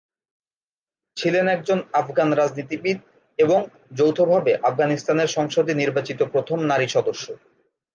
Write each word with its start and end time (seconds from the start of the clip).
ছিলেন 1.17 1.45
একজন 1.47 1.79
আফগান 1.93 2.29
রাজনীতিবিদ 2.33 2.97
এবং 3.39 3.59
যৌথভাবে 3.97 4.51
আফগানিস্তানের 4.63 5.29
সংসদে 5.37 5.73
নির্বাচিত 5.75 6.19
প্রথম 6.33 6.57
নারী 6.65 6.87
সদস্য। 6.87 7.25